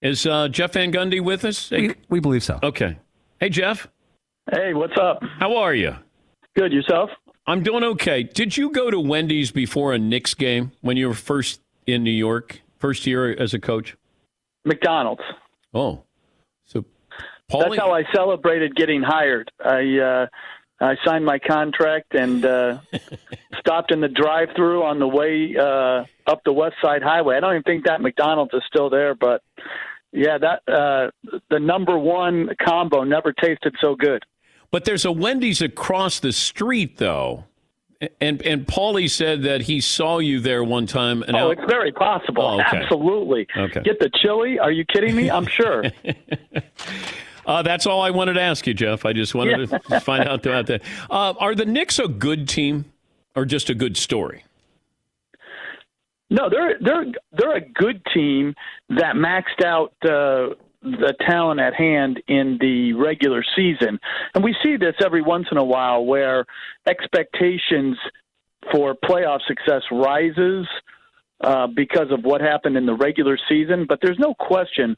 [0.00, 1.70] Is uh, Jeff Van Gundy with us?
[1.70, 2.60] We, we believe so.
[2.62, 2.98] Okay.
[3.40, 3.88] Hey, Jeff.
[4.50, 5.22] Hey, what's up?
[5.38, 5.96] How are you?
[6.56, 6.72] Good.
[6.72, 7.10] Yourself?
[7.46, 8.22] I'm doing okay.
[8.22, 12.10] Did you go to Wendy's before a Knicks game when you were first in New
[12.10, 13.96] York, first year as a coach?
[14.64, 15.22] McDonald's.
[15.74, 16.02] Oh,
[16.64, 16.84] so
[17.50, 17.70] Paulie?
[17.70, 19.50] That's how I celebrated getting hired.
[19.64, 20.26] I uh,
[20.80, 22.78] I signed my contract and uh,
[23.58, 27.36] stopped in the drive-through on the way uh, up the West Side Highway.
[27.36, 29.42] I don't even think that McDonald's is still there, but
[30.12, 34.22] yeah, that uh, the number one combo never tasted so good.
[34.70, 37.44] But there's a Wendy's across the street, though.
[38.20, 41.22] And and Paulie said that he saw you there one time.
[41.22, 42.44] And oh, it's very possible.
[42.44, 42.78] Oh, okay.
[42.78, 43.46] Absolutely.
[43.56, 43.82] Okay.
[43.82, 44.58] Get the chili?
[44.58, 45.30] Are you kidding me?
[45.30, 45.84] I'm sure.
[47.46, 49.04] uh, that's all I wanted to ask you, Jeff.
[49.04, 49.78] I just wanted yeah.
[49.78, 50.82] to find out about that.
[51.10, 52.84] Uh, are the Knicks a good team,
[53.34, 54.44] or just a good story?
[56.30, 58.54] No, they're they're they're a good team
[58.90, 63.98] that maxed out uh, the talent at hand in the regular season.
[64.34, 66.44] And we see this every once in a while where
[66.86, 67.96] expectations
[68.72, 70.66] for playoff success rises
[71.42, 73.86] uh, because of what happened in the regular season.
[73.88, 74.96] But there's no question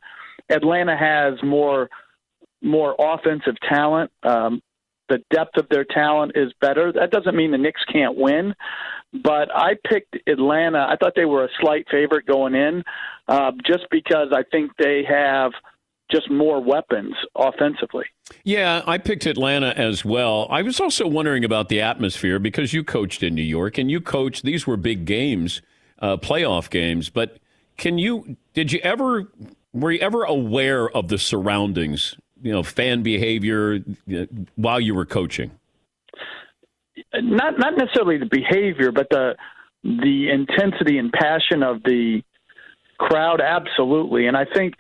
[0.49, 1.89] Atlanta has more
[2.63, 4.11] more offensive talent.
[4.23, 4.63] Um,
[5.09, 6.93] the depth of their talent is better.
[6.93, 8.55] That doesn't mean the Knicks can't win,
[9.13, 10.87] but I picked Atlanta.
[10.89, 12.85] I thought they were a slight favorite going in,
[13.29, 15.53] uh, just because I think they have–
[16.11, 18.05] just more weapons offensively.
[18.45, 20.47] Yeah, I picked Atlanta as well.
[20.51, 24.01] I was also wondering about the atmosphere because you coached in New York and you
[24.01, 25.63] coached, these were big games,
[26.01, 27.11] uh, playoff games.
[27.11, 27.39] But
[27.77, 29.29] can you, did you ever,
[29.73, 33.81] were you ever aware of the surroundings, you know, fan behavior
[34.13, 35.53] uh, while you were coaching?
[37.15, 39.35] Not, not necessarily the behavior, but the,
[39.83, 42.23] the intensity and passion of the
[42.99, 44.27] crowd, absolutely.
[44.27, 44.75] And I think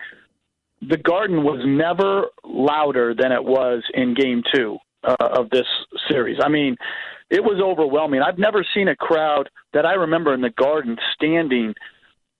[0.80, 5.66] the Garden was never louder than it was in Game Two uh, of this
[6.08, 6.38] series.
[6.42, 6.76] I mean,
[7.30, 8.22] it was overwhelming.
[8.22, 11.74] I've never seen a crowd that I remember in the Garden standing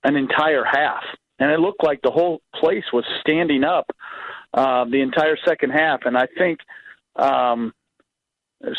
[0.05, 1.03] an entire half,
[1.39, 3.87] and it looked like the whole place was standing up
[4.55, 6.01] uh, the entire second half.
[6.05, 6.59] And I think
[7.17, 7.73] um,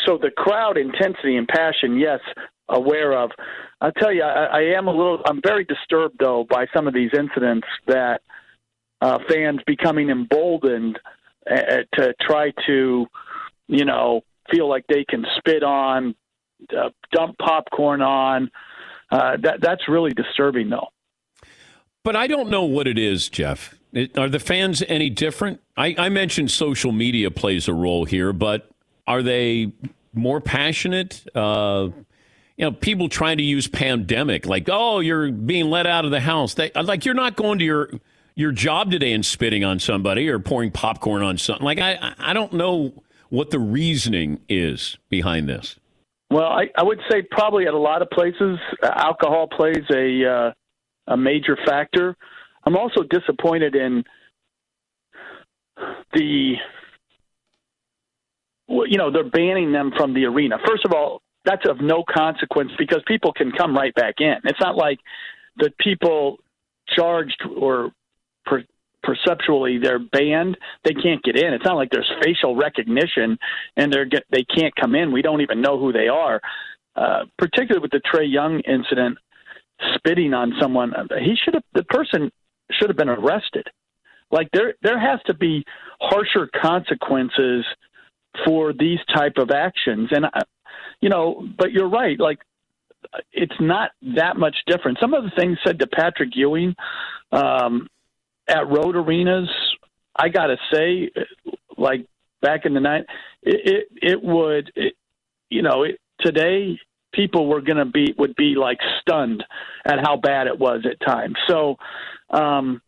[0.06, 0.18] so.
[0.18, 2.20] The crowd intensity and passion, yes,
[2.68, 3.30] aware of.
[3.80, 5.20] I'll tell you, I, I am a little.
[5.26, 8.22] I'm very disturbed though by some of these incidents that
[9.00, 10.98] uh, fans becoming emboldened
[11.50, 13.06] uh, to try to,
[13.68, 16.14] you know, feel like they can spit on,
[16.76, 18.50] uh, dump popcorn on.
[19.10, 20.88] Uh, that that's really disturbing, though.
[22.04, 23.74] But I don't know what it is, Jeff.
[23.92, 25.60] It, are the fans any different?
[25.76, 28.71] I, I mentioned social media plays a role here, but
[29.06, 29.72] are they
[30.14, 31.24] more passionate?
[31.34, 31.90] Uh,
[32.56, 36.20] you know, people trying to use pandemic like, oh, you're being let out of the
[36.20, 36.54] house.
[36.54, 37.90] They, like you're not going to your
[38.34, 41.64] your job today and spitting on somebody or pouring popcorn on something.
[41.64, 45.76] Like I, I don't know what the reasoning is behind this.
[46.30, 50.52] Well, I, I would say probably at a lot of places, alcohol plays a uh,
[51.12, 52.16] a major factor.
[52.64, 54.04] I'm also disappointed in
[56.12, 56.54] the
[58.88, 60.56] you know they're banning them from the arena.
[60.66, 64.36] First of all, that's of no consequence because people can come right back in.
[64.44, 64.98] It's not like
[65.56, 66.38] the people
[66.88, 67.92] charged or
[68.44, 68.64] per-
[69.02, 71.52] perceptually they're banned, they can't get in.
[71.52, 73.38] It's not like there's facial recognition
[73.76, 75.12] and they're get, they can't come in.
[75.12, 76.40] We don't even know who they are.
[76.94, 79.18] Uh, particularly with the Trae Young incident,
[79.94, 82.30] spitting on someone, he should have the person
[82.70, 83.66] should have been arrested.
[84.30, 85.64] Like there there has to be
[86.00, 87.64] harsher consequences
[88.44, 90.26] for these type of actions, and
[91.00, 92.18] you know, but you're right.
[92.18, 92.38] Like
[93.32, 94.98] it's not that much different.
[95.00, 96.74] Some of the things said to Patrick Ewing
[97.30, 97.88] um,
[98.48, 99.48] at road arenas,
[100.16, 101.10] I got to say,
[101.76, 102.06] like
[102.40, 103.04] back in the night,
[103.42, 104.94] it it, would, it,
[105.48, 106.78] you know, it, today
[107.12, 109.44] people were to be would be like stunned
[109.84, 111.36] at how bad it was at times.
[111.48, 111.76] So,
[112.30, 112.80] um,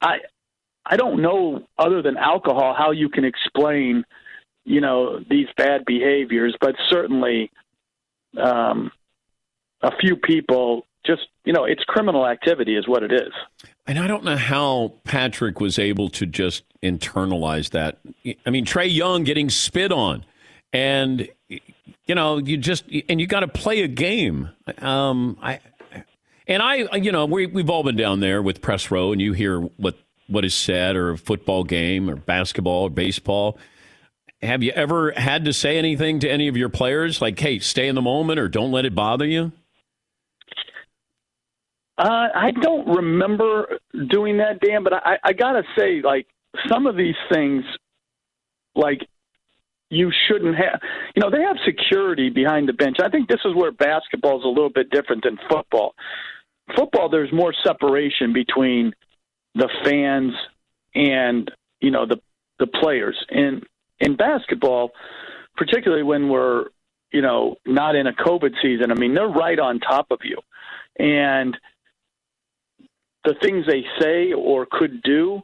[0.00, 0.18] I
[0.84, 4.04] I don't know other than alcohol how you can explain,
[4.64, 7.50] you know, these bad behaviors, but certainly,
[8.40, 8.90] um,
[9.82, 13.32] a few people just you know it's criminal activity is what it is.
[13.86, 17.98] And i don't know how patrick was able to just internalize that.
[18.46, 20.24] I mean Trae young getting spit on
[20.72, 24.50] and you know you just and you got to play a game.
[24.78, 25.60] Um i
[26.46, 29.32] and i you know we, we've all been down there with press row and you
[29.32, 29.96] hear what
[30.28, 33.58] what is said or a football game or basketball or baseball
[34.42, 37.88] have you ever had to say anything to any of your players like hey stay
[37.88, 39.52] in the moment or don't let it bother you
[41.98, 43.78] uh, I don't remember
[44.08, 44.82] doing that, Dan.
[44.82, 46.26] But I, I gotta say, like
[46.68, 47.64] some of these things,
[48.74, 49.06] like
[49.90, 50.80] you shouldn't have.
[51.14, 52.96] You know, they have security behind the bench.
[53.02, 55.94] I think this is where basketball is a little bit different than football.
[56.76, 58.92] Football, there's more separation between
[59.54, 60.32] the fans
[60.94, 62.16] and you know the
[62.58, 63.22] the players.
[63.28, 63.62] In
[64.02, 64.90] in basketball,
[65.56, 66.66] particularly when we're
[67.12, 70.38] you know not in a COVID season, I mean they're right on top of you,
[70.98, 71.56] and
[73.24, 75.40] the things they say or could do,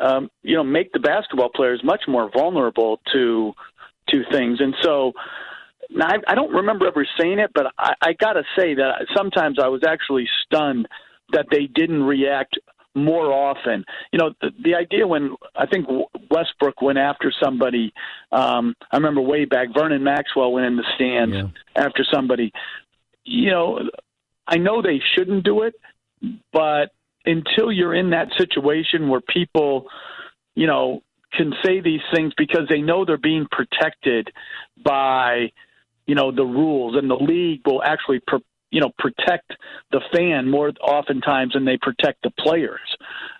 [0.00, 3.52] um, you know, make the basketball players much more vulnerable to
[4.08, 4.60] to things.
[4.60, 5.12] And so,
[6.00, 9.58] I, I don't remember ever saying it, but I, I got to say that sometimes
[9.62, 10.88] I was actually stunned
[11.32, 12.58] that they didn't react
[12.94, 13.84] more often.
[14.12, 15.86] You know, the, the idea when I think
[16.30, 17.92] Westbrook went after somebody,
[18.30, 21.48] um, I remember way back, Vernon Maxwell went in the stands yeah.
[21.76, 22.52] after somebody.
[23.24, 23.80] You know,
[24.46, 25.74] I know they shouldn't do it,
[26.52, 26.92] but
[27.24, 29.86] until you're in that situation where people,
[30.54, 34.28] you know, can say these things because they know they're being protected
[34.84, 35.50] by,
[36.06, 38.20] you know, the rules, and the league will actually,
[38.72, 39.52] you know, protect
[39.92, 42.80] the fan more oftentimes than they protect the players.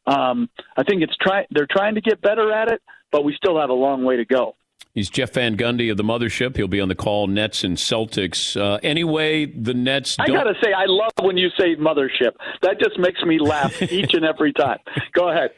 [0.07, 2.81] Um, I think it's try they're trying to get better at it,
[3.11, 4.55] but we still have a long way to go.
[4.95, 6.55] He's Jeff Van Gundy of the Mothership.
[6.55, 7.27] He'll be on the call.
[7.27, 8.61] Nets and Celtics.
[8.61, 10.17] Uh, anyway, the Nets.
[10.21, 12.33] I gotta say, I love when you say Mothership.
[12.61, 14.81] That just makes me laugh each and every time.
[15.13, 15.53] Go ahead.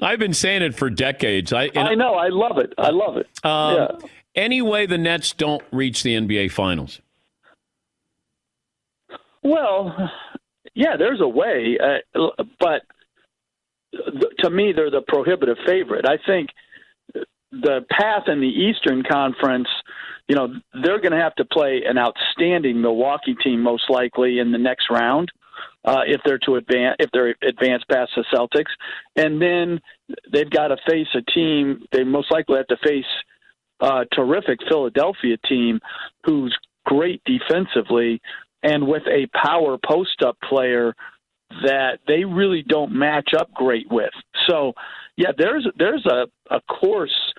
[0.00, 1.52] I've been saying it for decades.
[1.52, 2.14] I I know.
[2.14, 2.72] I love it.
[2.76, 3.28] I love it.
[3.44, 4.08] Um, yeah.
[4.34, 7.00] Anyway, the Nets don't reach the NBA Finals.
[9.42, 10.10] Well,
[10.74, 12.82] yeah, there's a way, uh, but
[14.38, 16.06] to me, they're the prohibitive favorite.
[16.08, 16.48] I think
[17.50, 19.68] the path in the Eastern Conference,
[20.28, 20.48] you know,
[20.82, 24.86] they're going to have to play an outstanding Milwaukee team most likely in the next
[24.90, 25.30] round.
[25.84, 28.70] Uh, if they're to advance, if they're advanced past the Celtics,
[29.16, 29.80] and then
[30.32, 31.84] they've got to face a team.
[31.90, 33.04] They most likely have to face
[33.80, 35.80] a terrific Philadelphia team,
[36.24, 38.20] who's great defensively,
[38.62, 40.94] and with a power post up player
[41.64, 44.12] that they really don't match up great with.
[44.48, 44.72] So,
[45.16, 47.32] yeah, there's there's a, a course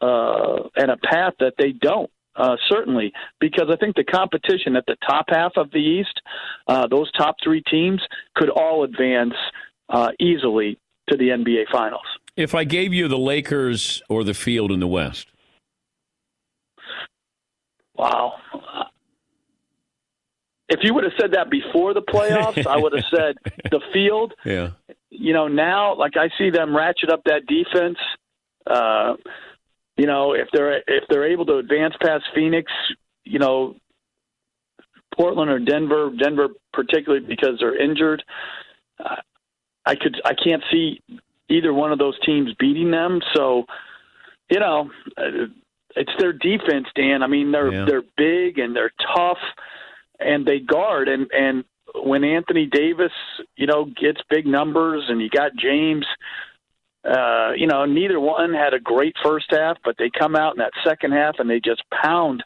[0.00, 2.10] uh, and a path that they don't.
[2.34, 6.18] Uh, certainly, because I think the competition at the top half of the East,
[6.66, 8.00] uh, those top three teams,
[8.34, 9.34] could all advance
[9.90, 10.78] uh, easily
[11.10, 12.06] to the NBA Finals.
[12.34, 15.28] If I gave you the Lakers or the field in the West,
[17.94, 18.36] wow.
[20.72, 23.36] If you would have said that before the playoffs, I would have said
[23.70, 24.32] the field.
[24.44, 24.70] Yeah.
[25.10, 27.98] You know, now, like I see them ratchet up that defense.
[28.66, 29.14] Uh,
[29.96, 32.72] you know, if they're if they're able to advance past Phoenix,
[33.24, 33.76] you know,
[35.14, 38.22] Portland or Denver, Denver particularly because they're injured,
[38.98, 39.16] uh,
[39.84, 41.02] I could I can't see
[41.50, 43.20] either one of those teams beating them.
[43.34, 43.64] So,
[44.50, 45.48] you know, uh,
[45.96, 47.22] it's their defense, Dan.
[47.22, 47.84] I mean, they're yeah.
[47.86, 49.38] they're big and they're tough,
[50.24, 51.64] and they guard and and
[51.94, 53.12] when Anthony Davis,
[53.56, 56.06] you know, gets big numbers, and you got James
[57.04, 60.58] uh, you know, neither one had a great first half, but they come out in
[60.58, 62.44] that second half and they just pound,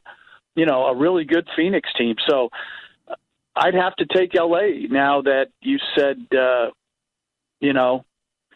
[0.54, 2.16] you know, a really good Phoenix team.
[2.26, 2.48] So
[3.54, 6.70] I'd have to take LA now that you said, uh,
[7.60, 8.04] you know,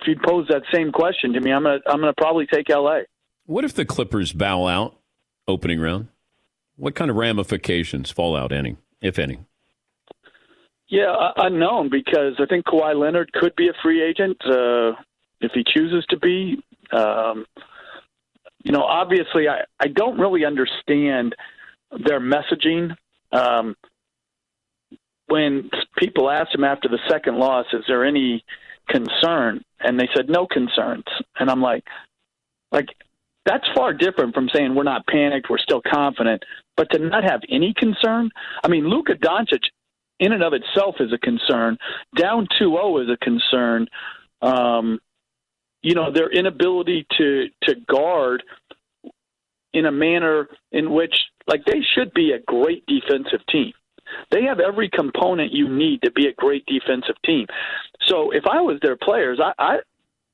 [0.01, 3.01] if you'd pose that same question to me, I'm gonna I'm gonna probably take LA.
[3.45, 4.97] What if the Clippers bow out
[5.47, 6.09] opening round?
[6.77, 9.39] What kind of ramifications fall out, any, if any?
[10.89, 14.93] Yeah, unknown because I think Kawhi Leonard could be a free agent uh,
[15.41, 16.63] if he chooses to be.
[16.93, 17.47] Um,
[18.65, 21.35] you know, obviously, I, I don't really understand
[22.05, 22.97] their messaging.
[23.33, 23.77] Um,
[25.27, 28.45] when people asked him after the second loss, is there any
[28.89, 29.63] concern?
[29.79, 31.05] And they said no concerns.
[31.39, 31.85] And I'm like,
[32.73, 32.89] like
[33.47, 36.43] that's far different from saying we're not panicked, we're still confident,
[36.77, 38.31] but to not have any concern.
[38.63, 39.63] I mean, Luka Doncic,
[40.19, 41.79] in and of itself, is a concern.
[42.17, 43.87] Down 2-0 is a concern.
[44.43, 44.99] Um,
[45.83, 48.43] you know, their inability to to guard
[49.73, 51.15] in a manner in which,
[51.47, 53.73] like, they should be a great defensive team.
[54.31, 57.47] They have every component you need to be a great defensive team.
[58.07, 59.77] So if I was their players, I I,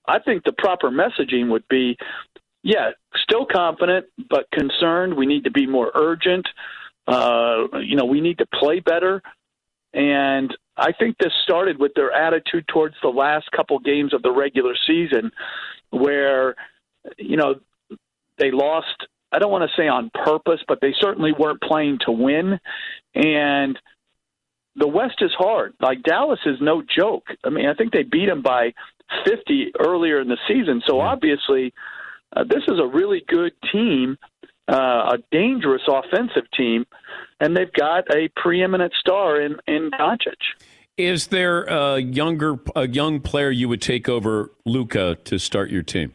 [0.08, 1.96] I think the proper messaging would be,
[2.62, 2.90] yeah,
[3.22, 5.16] still confident but concerned.
[5.16, 6.46] We need to be more urgent.
[7.06, 9.22] Uh, you know, we need to play better.
[9.92, 14.32] And I think this started with their attitude towards the last couple games of the
[14.32, 15.30] regular season,
[15.90, 16.56] where
[17.16, 17.54] you know
[18.38, 22.12] they lost I don't want to say on purpose, but they certainly weren't playing to
[22.12, 22.58] win.
[23.14, 23.78] And
[24.76, 25.74] the West is hard.
[25.80, 27.28] Like Dallas is no joke.
[27.44, 28.72] I mean, I think they beat them by
[29.24, 30.82] 50 earlier in the season.
[30.86, 31.72] So obviously,
[32.34, 34.16] uh, this is a really good team,
[34.68, 36.84] uh, a dangerous offensive team,
[37.40, 40.34] and they've got a preeminent star in in Doncic.
[40.96, 45.82] Is there a younger, a young player you would take over Luka to start your
[45.82, 46.14] team?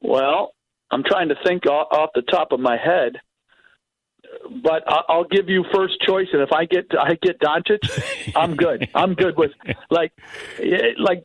[0.00, 0.54] Well,
[0.92, 3.16] I'm trying to think off the top of my head,
[4.62, 6.28] but I'll give you first choice.
[6.32, 8.88] And if I get I get Doncic, I'm good.
[8.94, 9.52] I'm good with
[9.90, 10.12] like
[10.98, 11.24] like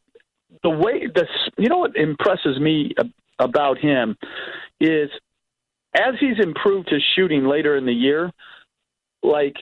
[0.64, 1.30] the way this.
[1.58, 2.94] You know what impresses me
[3.40, 4.18] about him
[4.80, 5.10] is
[5.94, 8.32] as he's improved his shooting later in the year,
[9.24, 9.56] like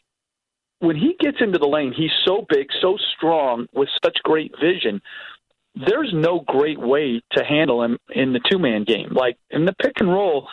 [0.79, 5.01] when he gets into the lane, he's so big, so strong, with such great vision
[5.75, 9.09] there's no great way to handle him in the two man game.
[9.11, 10.47] Like in the pick and roll,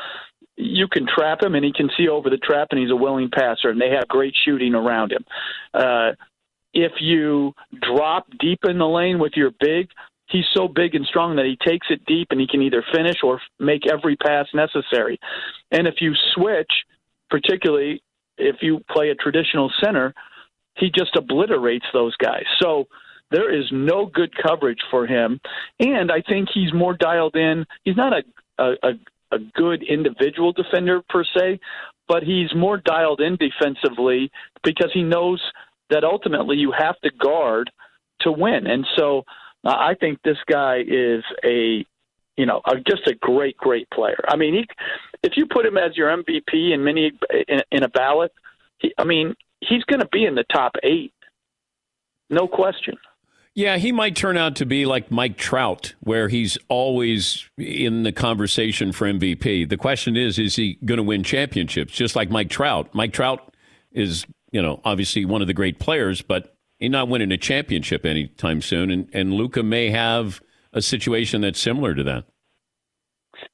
[0.57, 3.31] you can trap him and he can see over the trap and he's a willing
[3.31, 5.25] passer and they have great shooting around him.
[5.73, 6.13] Uh,
[6.75, 9.89] if you drop deep in the lane with your big,
[10.33, 13.17] he's so big and strong that he takes it deep and he can either finish
[13.23, 15.19] or make every pass necessary.
[15.71, 16.71] And if you switch,
[17.31, 18.03] particularly
[18.39, 20.15] if you play a traditional center,
[20.79, 22.45] he just obliterates those guys.
[22.61, 22.89] So
[23.31, 25.41] there is no good coverage for him,
[25.79, 27.65] and I think he's more dialed in.
[27.85, 28.23] He's not a
[28.59, 28.93] a,
[29.33, 31.59] a good individual defender per se,
[32.09, 34.31] but he's more dialed in defensively
[34.63, 35.43] because he knows
[35.91, 37.71] that ultimately you have to guard
[38.21, 38.67] to win.
[38.67, 39.25] And so
[39.65, 41.87] I think this guy is a
[42.37, 44.23] you know a, just a great great player.
[44.29, 44.67] I mean, he
[45.23, 47.13] if you put him as your MVP in many
[47.49, 48.33] in, in a ballot,
[48.79, 51.13] he, I mean he's going to be in the top eight,
[52.31, 52.97] no question.
[53.55, 58.13] Yeah, he might turn out to be like Mike Trout, where he's always in the
[58.13, 59.69] conversation for MVP.
[59.69, 61.93] The question is, is he going to win championships?
[61.93, 62.95] Just like Mike Trout.
[62.95, 63.55] Mike Trout
[63.93, 66.52] is, you know, obviously one of the great players, but
[66.83, 68.91] he's not winning a championship anytime soon.
[68.91, 70.41] And, and Luka may have
[70.73, 72.25] a situation that's similar to that.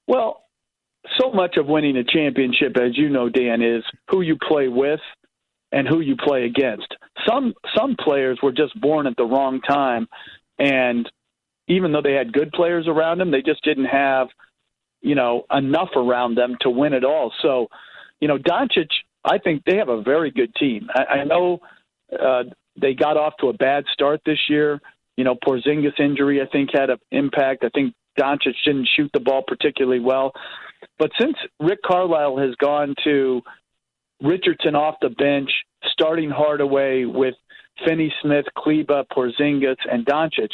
[0.07, 0.45] Well,
[1.21, 5.01] so much of winning a championship, as you know, Dan, is who you play with
[5.73, 6.95] and who you play against.
[7.29, 10.09] Some some players were just born at the wrong time,
[10.59, 11.11] and
[11.67, 14.29] even though they had good players around them, they just didn't have
[15.01, 17.33] you know enough around them to win it all.
[17.43, 17.69] So,
[18.21, 18.89] you know, Doncic,
[19.25, 20.89] I think they have a very good team.
[20.95, 21.61] I, I know
[22.13, 22.45] uh,
[22.81, 24.81] they got off to a bad start this year.
[25.17, 27.65] You know, Porzingis injury I think had an impact.
[27.65, 30.33] I think Doncic didn't shoot the ball particularly well.
[30.99, 33.43] But since Rick Carlisle has gone to
[34.23, 35.51] Richardson off the bench,
[35.93, 37.35] starting Hardaway with
[37.87, 40.51] Finney Smith, Kleber, Porzingis, and Doncic.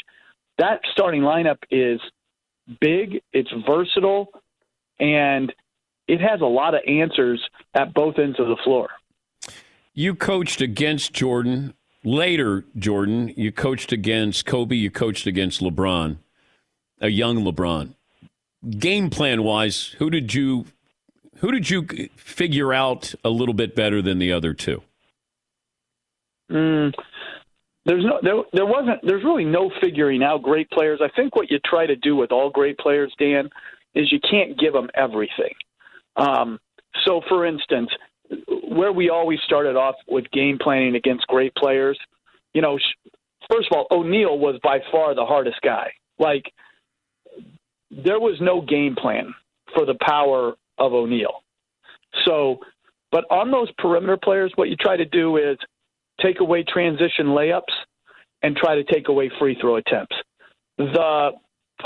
[0.58, 2.00] That starting lineup is
[2.80, 4.28] big, it's versatile,
[5.00, 5.52] and
[6.06, 7.42] it has a lot of answers
[7.74, 8.88] at both ends of the floor.
[9.94, 11.74] You coached against Jordan.
[12.04, 16.18] Later, Jordan, you coached against Kobe, you coached against LeBron,
[17.00, 17.94] a young LeBron.
[18.78, 20.66] Game plan wise, who did you
[21.38, 21.86] who did you
[22.16, 24.82] figure out a little bit better than the other two?
[26.50, 26.92] Mm,
[27.86, 31.00] there's no there, there wasn't there's really no figuring out great players.
[31.02, 33.48] I think what you try to do with all great players, Dan,
[33.94, 35.54] is you can't give them everything.
[36.16, 36.58] Um,
[37.04, 37.90] so, for instance,
[38.74, 41.98] where we always started off with game planning against great players,
[42.52, 42.78] you know,
[43.50, 45.92] first of all, O'Neal was by far the hardest guy.
[46.18, 46.52] Like
[47.90, 49.34] there was no game plan
[49.74, 51.42] for the power of O'Neal.
[52.24, 52.58] So,
[53.12, 55.56] but on those perimeter players, what you try to do is
[56.20, 57.62] take away transition layups
[58.42, 60.16] and try to take away free throw attempts.
[60.78, 61.30] The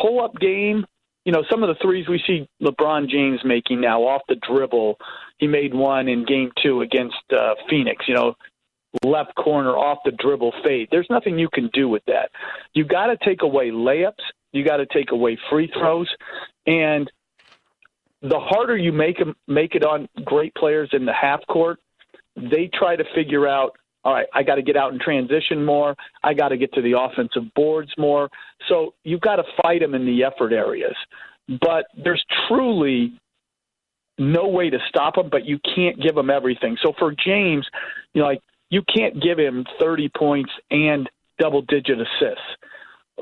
[0.01, 0.87] pull up game,
[1.29, 4.97] you know, some of the threes we see LeBron James making now off the dribble.
[5.37, 8.33] He made one in game two against uh, Phoenix, you know,
[9.05, 10.89] left corner off the dribble fade.
[10.91, 12.31] There's nothing you can do with that.
[12.73, 14.25] You got to take away layups.
[14.53, 16.09] You got to take away free throws,
[16.67, 17.13] and
[18.23, 21.79] the harder you make them, make it on great players in the half court,
[22.37, 23.77] they try to figure out.
[24.09, 25.95] All right, I got to get out and transition more.
[26.25, 28.31] I got to get to the offensive boards more.
[28.67, 30.95] So you've got to fight them in the effort areas.
[31.47, 33.21] But there's truly
[34.17, 36.79] no way to stop them, but you can't give them everything.
[36.83, 37.67] So for James,
[38.15, 38.41] you know, like
[38.71, 41.07] you can't give him 30 points and
[41.39, 42.41] double digit assists.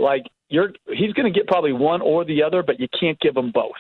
[0.01, 3.37] Like you're he's going to get probably one or the other, but you can't give
[3.37, 3.73] him both.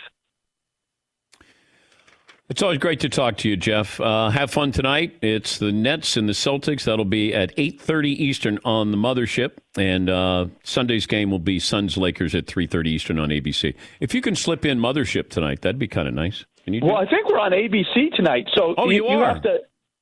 [2.49, 4.01] It's always great to talk to you, Jeff.
[4.01, 5.17] Uh, have fun tonight.
[5.21, 6.85] It's the Nets and the Celtics.
[6.85, 9.53] That'll be at 8.30 Eastern on the Mothership.
[9.77, 13.75] And uh, Sunday's game will be Suns-Lakers at 3.30 Eastern on ABC.
[13.99, 16.45] If you can slip in Mothership tonight, that'd be kind of nice.
[16.69, 18.47] Well, I think we're on ABC tonight.
[18.55, 19.35] So oh, you, you, are?
[19.35, 19.59] have to.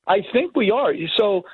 [0.07, 0.92] I think we are.
[1.16, 1.45] So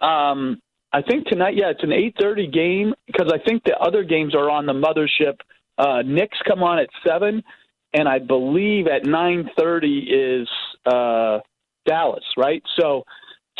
[0.00, 0.60] um,
[0.92, 4.50] I think tonight, yeah, it's an 8.30 game because I think the other games are
[4.50, 5.36] on the Mothership.
[5.78, 7.42] Uh, Knicks come on at 7
[7.92, 10.48] and I believe at 9:30 is
[10.84, 11.40] uh,
[11.86, 12.62] Dallas, right?
[12.78, 13.04] So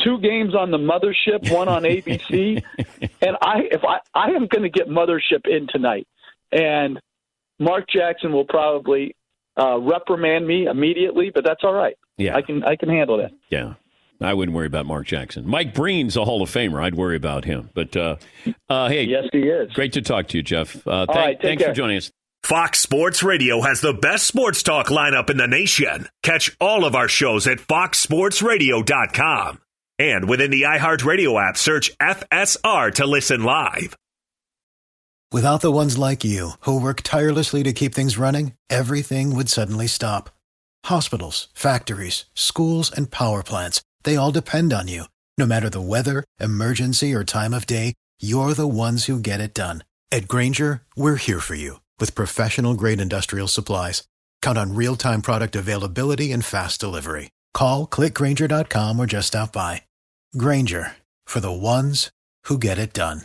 [0.04, 2.62] two games on the mothership, one on ABC,
[3.20, 6.06] and I if I I am going to get mothership in tonight,
[6.52, 7.00] and
[7.58, 9.14] Mark Jackson will probably
[9.58, 11.96] uh, reprimand me immediately, but that's all right.
[12.18, 13.32] Yeah, I can I can handle that.
[13.50, 13.74] Yeah.
[14.20, 15.46] I wouldn't worry about Mark Jackson.
[15.46, 16.82] Mike Breen's a Hall of Famer.
[16.82, 17.68] I'd worry about him.
[17.74, 18.16] But uh,
[18.68, 19.70] uh, hey, yes, he is.
[19.72, 20.86] Great to talk to you, Jeff.
[20.86, 21.72] Uh, All right, take thanks care.
[21.72, 22.10] for joining us.
[22.46, 26.08] Fox Sports Radio has the best sports talk lineup in the nation.
[26.22, 29.58] Catch all of our shows at foxsportsradio.com.
[29.98, 33.96] And within the iHeartRadio app, search FSR to listen live.
[35.32, 39.88] Without the ones like you, who work tirelessly to keep things running, everything would suddenly
[39.88, 40.30] stop.
[40.84, 45.06] Hospitals, factories, schools, and power plants, they all depend on you.
[45.36, 49.52] No matter the weather, emergency, or time of day, you're the ones who get it
[49.52, 49.82] done.
[50.12, 54.04] At Grainger, we're here for you with professional grade industrial supplies.
[54.42, 57.30] Count on real time product availability and fast delivery.
[57.52, 59.82] Call clickgrainger.com or just stop by.
[60.36, 62.10] Grainger for the ones
[62.44, 63.22] who get it done.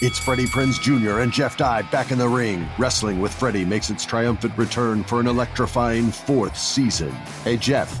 [0.00, 1.20] It's Freddie Prinze Jr.
[1.20, 2.66] and Jeff Dye back in the ring.
[2.78, 7.12] Wrestling with Freddie makes its triumphant return for an electrifying fourth season.
[7.44, 8.00] Hey, Jeff.